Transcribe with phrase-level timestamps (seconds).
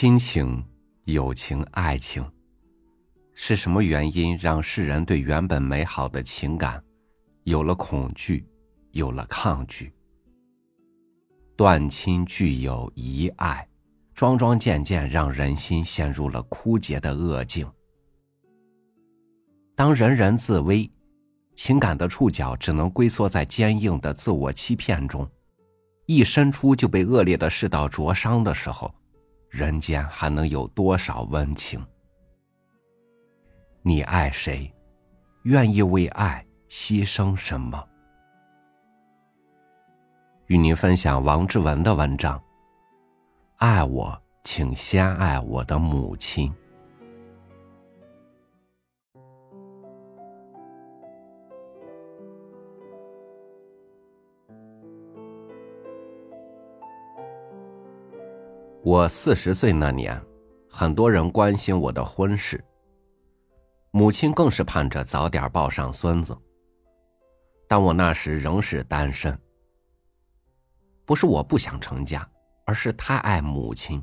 [0.00, 0.64] 亲情、
[1.06, 2.24] 友情、爱情，
[3.34, 6.80] 是什么原因让世人对原本美好的情感
[7.42, 8.46] 有了恐惧，
[8.92, 9.92] 有了抗拒？
[11.56, 13.66] 断亲聚友遗爱，
[14.14, 17.68] 桩桩件件让人心陷入了枯竭的恶境。
[19.74, 20.88] 当人人自危，
[21.56, 25.28] 情感的触角只能龟缩在坚硬的自我欺骗中，
[26.06, 28.94] 一伸出就被恶劣的世道灼伤的时候。
[29.48, 31.84] 人间还能有多少温情？
[33.82, 34.72] 你爱谁？
[35.44, 37.82] 愿意为爱牺牲什么？
[40.46, 42.42] 与您分享王志文的文章。
[43.56, 46.52] 爱我，请先爱我的母亲。
[58.84, 60.20] 我四十岁那年，
[60.70, 62.62] 很多人关心我的婚事。
[63.90, 66.36] 母亲更是盼着早点抱上孙子。
[67.66, 69.36] 但我那时仍是单身。
[71.04, 72.26] 不是我不想成家，
[72.66, 74.02] 而是太爱母亲。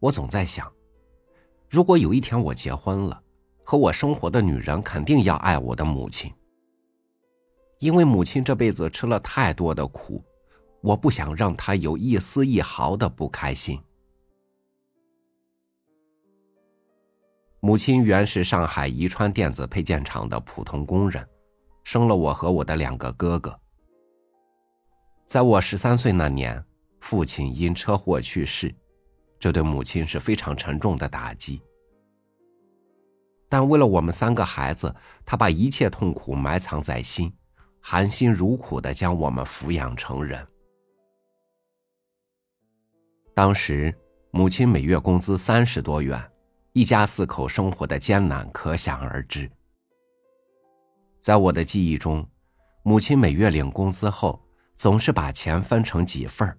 [0.00, 0.72] 我总在想，
[1.68, 3.22] 如果有一天我结婚了，
[3.62, 6.32] 和我生活的女人肯定要爱我的母亲，
[7.80, 10.24] 因为母亲这辈子吃了太多的苦。
[10.80, 13.80] 我不想让他有一丝一毫的不开心。
[17.60, 21.28] 母亲原是上海宜川电子配件厂的普通工人，
[21.82, 23.58] 生了我和我的两个哥哥。
[25.26, 26.64] 在我十三岁那年，
[27.00, 28.72] 父亲因车祸去世，
[29.40, 31.60] 这对母亲是非常沉重的打击。
[33.48, 34.94] 但为了我们三个孩子，
[35.26, 37.32] 他把一切痛苦埋藏在心，
[37.80, 40.46] 含辛茹苦的将我们抚养成人。
[43.38, 43.94] 当时，
[44.32, 46.20] 母亲每月工资三十多元，
[46.72, 49.48] 一家四口生活的艰难可想而知。
[51.20, 52.28] 在我的记忆中，
[52.82, 56.58] 母亲每月领工资后，总是把钱分成几份儿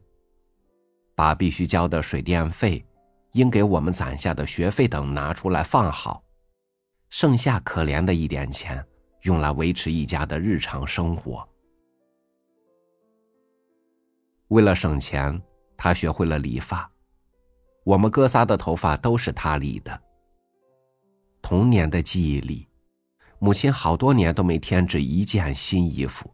[1.16, 2.82] 把必须交的水电费、
[3.34, 6.24] 应给我们攒下的学费等拿出来放好，
[7.10, 8.82] 剩下可怜的一点钱，
[9.24, 11.46] 用来维持一家的日常生活。
[14.48, 15.38] 为了省钱。
[15.82, 16.92] 他学会了理发，
[17.86, 19.98] 我们哥仨的头发都是他理的。
[21.42, 22.68] 童年的记忆里，
[23.40, 26.30] 母亲好多年都没添置一件新衣服，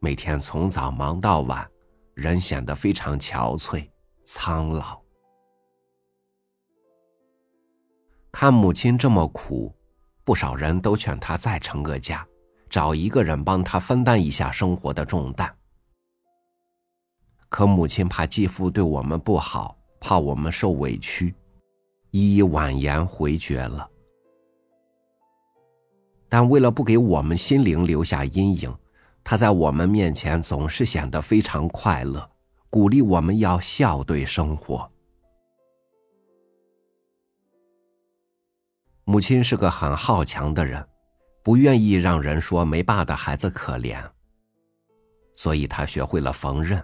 [0.00, 1.66] 每天从早忙到晚，
[2.12, 3.88] 人显得非常憔悴、
[4.22, 5.00] 苍老。
[8.30, 9.74] 看母亲这么苦，
[10.24, 12.22] 不少人都劝她再成个家，
[12.68, 15.57] 找一个人帮她分担一下生活的重担。
[17.48, 21.34] 可母亲怕继父对我们不好，怕我们受委屈，
[22.10, 23.88] 一一婉言回绝了。
[26.28, 28.74] 但为了不给我们心灵留下阴影，
[29.24, 32.30] 他在我们面前总是显得非常快乐，
[32.68, 34.90] 鼓励我们要笑对生活。
[39.04, 40.86] 母亲是个很好强的人，
[41.42, 43.98] 不愿意让人说没爸的孩子可怜，
[45.32, 46.82] 所以她学会了缝纫。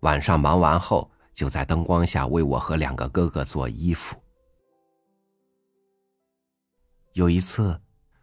[0.00, 4.16] 晚上忙完后，就在灯光下为我和两个哥哥做衣服。
[7.14, 7.80] 有一次，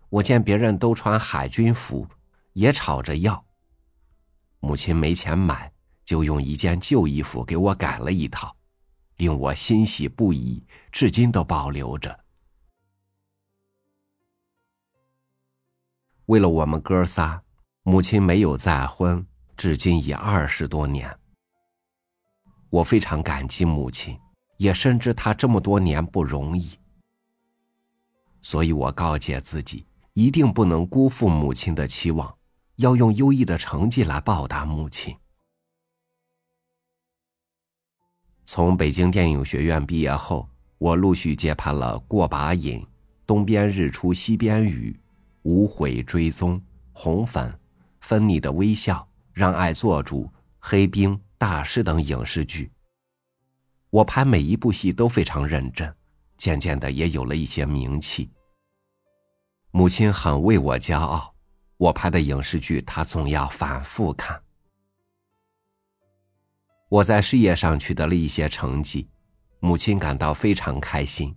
[0.09, 2.07] 我见别人都穿海军服，
[2.53, 3.43] 也吵着要。
[4.59, 5.71] 母亲没钱买，
[6.05, 8.55] 就用一件旧衣服给我改了一套，
[9.17, 12.17] 令我欣喜不已，至今都保留着。
[16.27, 17.43] 为了我们哥仨，
[17.83, 19.27] 母亲没有再婚，
[19.57, 21.19] 至今已二十多年。
[22.75, 24.19] 我非常感激母亲，
[24.57, 26.77] 也深知她这么多年不容易，
[28.41, 32.37] 所以我告诫自己，一定不能辜负母亲的期望，
[32.75, 35.15] 要用优异的成绩来报答母亲。
[38.43, 42.81] 从北京电影学院毕业后，我陆续接拍了《过把瘾》
[43.25, 44.91] 《东边日出西边雨》
[45.43, 46.57] 《无悔追踪》
[46.91, 47.49] 《红粉》
[48.01, 48.95] 《分你的微笑》
[49.31, 50.23] 《让爱做主》
[50.59, 51.15] 《黑冰》。
[51.37, 52.71] 大师等影视剧，
[53.89, 55.93] 我拍每一部戏都非常认真，
[56.37, 58.31] 渐渐的也有了一些名气。
[59.71, 61.33] 母亲很为我骄傲，
[61.75, 64.41] 我拍的影视剧她总要反复看。
[66.87, 69.09] 我在事业上取得了一些成绩，
[69.59, 71.35] 母亲感到非常开心。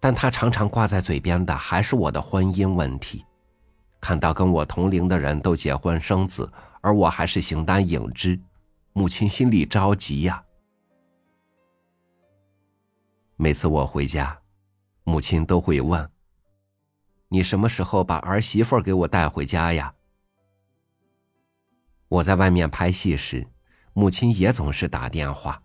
[0.00, 3.24] 但她常常挂在嘴边的还是我的婚姻问题，
[4.00, 6.50] 看到跟我同龄的人都结婚生子，
[6.80, 8.36] 而我还是形单影只。
[8.94, 10.44] 母亲心里着急呀。
[13.36, 14.38] 每次我回家，
[15.04, 16.10] 母亲都会问
[17.28, 19.94] ：“你什么时候把儿媳妇给我带回家呀？”
[22.08, 23.46] 我在外面拍戏时，
[23.94, 25.62] 母亲也总是打电话，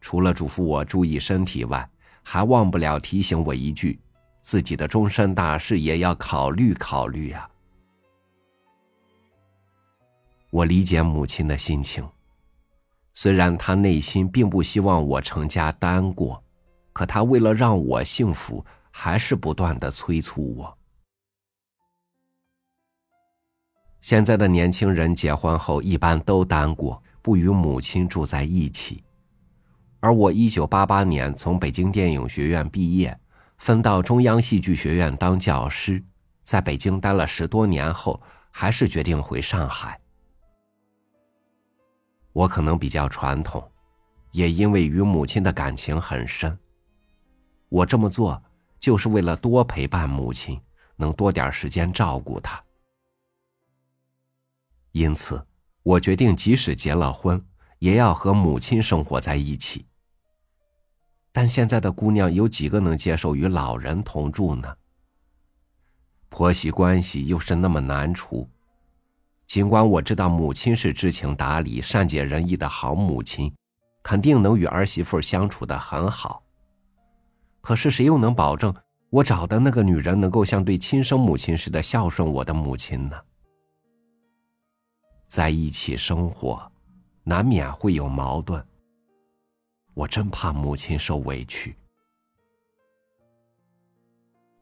[0.00, 1.90] 除了嘱咐我注意身体外，
[2.22, 4.00] 还忘不了提醒我一句
[4.40, 7.50] ：“自己的终身大事也要考虑考虑啊。”
[10.50, 12.08] 我理解母亲的心情，
[13.22, 16.42] 虽然他内心并不希望我成家单过。
[16.90, 20.78] 可他为了让我幸福，还是不断的催促我。
[24.00, 29.04] 现在的年轻人结婚后一般都单过，不与母亲住在一起。
[30.00, 33.14] 而我一九八八年从北京电影学院毕业，
[33.58, 36.02] 分到中央戏剧学院当教师，
[36.42, 38.18] 在北京待了十多年后，
[38.50, 39.99] 还是决定回上海。
[42.40, 43.70] 我可能比较传统，
[44.32, 46.58] 也因为与母亲的感情很深。
[47.68, 48.42] 我这么做，
[48.78, 50.58] 就是为了多陪伴母亲，
[50.96, 52.58] 能多点时间照顾她。
[54.92, 55.46] 因此，
[55.82, 57.44] 我决定即使结了婚，
[57.78, 59.84] 也要和母亲生活在一起。
[61.32, 64.74] 但现在的姑娘有几个能接受与老人同住呢？
[66.30, 68.48] 婆媳关系又是那么难处。
[69.50, 73.52] 尽管我知道母亲是知情达理、善解人意的好母亲，
[74.00, 76.40] 肯定能与儿媳妇相处的很好。
[77.60, 78.72] 可是谁又能保证
[79.10, 83.20] 我找的那个女人能够像对亲生母亲似的孝顺我的母亲呢？
[85.26, 86.70] 在一起生活，
[87.24, 88.64] 难免会有矛盾。
[89.94, 91.74] 我真怕母亲受委屈。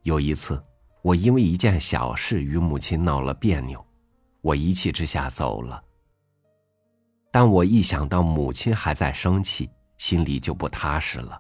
[0.05, 0.65] 有一次，
[1.03, 3.85] 我因为一件小事与母亲闹了别扭，
[4.49, 5.85] 我一气之下走了。
[7.31, 11.39] 但我一想到母亲还在生气，心里就不踏实了。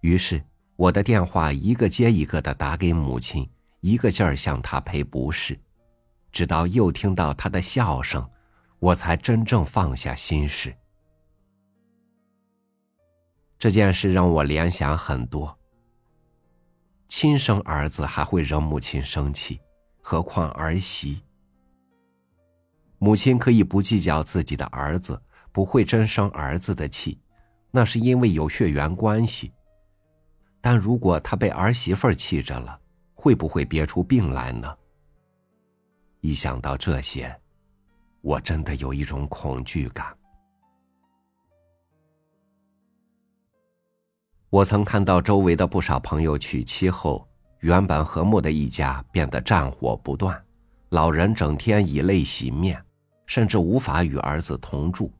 [0.00, 0.42] 于是，
[0.76, 3.46] 我的电话一个接一个的打给母亲，
[3.80, 5.58] 一个劲儿向她赔不是，
[6.30, 8.26] 直到又听到她的笑声，
[8.78, 10.74] 我才真正放下心事。
[13.58, 15.54] 这件事让我联想很多。
[17.06, 19.60] 亲生儿子还会惹母亲生气，
[20.00, 21.22] 何况儿媳？
[23.02, 25.20] 母亲可以不计较自己的儿子，
[25.50, 27.18] 不会真生儿子的气，
[27.72, 29.52] 那是因为有血缘关系。
[30.60, 32.78] 但如果他被儿媳妇气着了，
[33.12, 34.72] 会不会憋出病来呢？
[36.20, 37.36] 一想到这些，
[38.20, 40.16] 我真的有一种恐惧感。
[44.48, 47.26] 我曾看到周围的不少朋友娶妻后，
[47.62, 50.40] 原本和睦的一家变得战火不断，
[50.90, 52.80] 老人整天以泪洗面，
[53.32, 55.10] 甚至无法与儿子同住。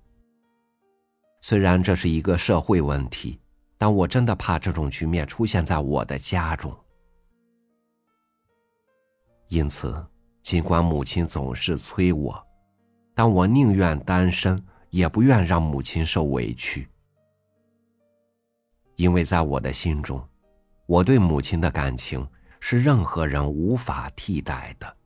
[1.40, 3.38] 虽然这是一个社会问题。
[3.78, 6.72] 但我真的怕这种局面出现在我的家中，
[9.48, 10.06] 因此，
[10.40, 12.46] 尽管母亲总是催我，
[13.12, 16.88] 但我宁愿单身，也不愿让母亲受委屈，
[18.94, 20.24] 因为在我的心中，
[20.86, 22.24] 我对母亲的感情
[22.60, 24.96] 是任何人无法替代的。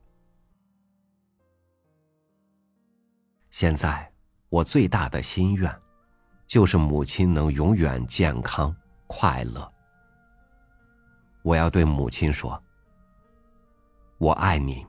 [3.59, 4.07] 现在，
[4.49, 5.81] 我最大的心愿。
[6.45, 8.73] 就是母亲能永远健康
[9.07, 9.73] 快乐。
[11.41, 12.61] 我要对母亲说
[14.19, 14.85] ：“我爱你，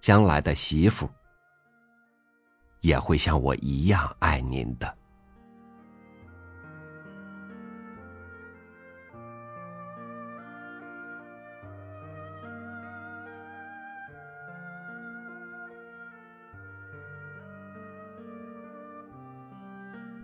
[0.00, 1.08] 将来的媳妇
[2.80, 4.96] 也会像我一样爱您的。”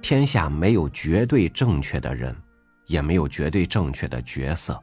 [0.04, 2.36] 天下没有绝对正确的人，
[2.84, 4.78] 也没有绝对正确的角色。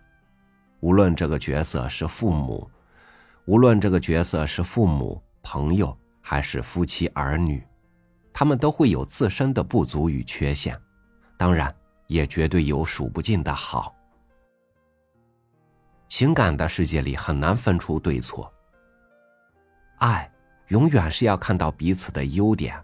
[0.79, 2.67] 无论这个角色是父母，
[3.45, 7.63] 无论这个角色是父母、朋友还是夫妻儿女，
[8.33, 10.75] 他们都会有自身的不足与缺陷，
[11.37, 11.71] 当然
[12.07, 13.95] 也绝对有数不尽的好。
[16.07, 18.51] 情感的世界里很难分出对错，
[19.99, 20.27] 爱
[20.69, 22.75] 永远是要看到彼此的优点。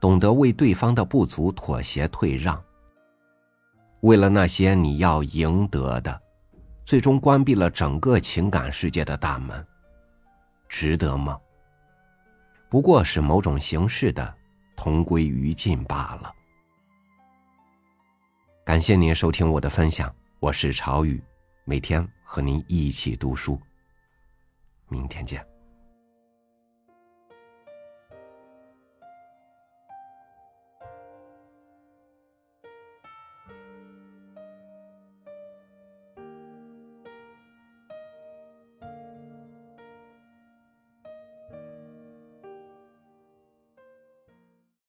[0.00, 2.62] 懂得为对方的不足妥协退让，
[4.00, 6.22] 为了那些你要赢得的，
[6.84, 9.66] 最终关闭了整个情感世界的大门，
[10.68, 11.38] 值得吗？
[12.68, 14.34] 不过是某种形式的
[14.76, 16.32] 同归于尽罢了。
[18.64, 21.22] 感谢您收听我的分享，我是朝雨，
[21.64, 23.58] 每天和您一起读书。
[24.88, 25.57] 明天见。